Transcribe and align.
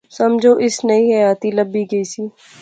سمجھو 0.17 0.51
اس 0.63 0.75
نئی 0.87 1.03
حیاتی 1.15 1.49
لبی 1.57 1.83
گئی 1.91 2.03
سی 2.11 2.23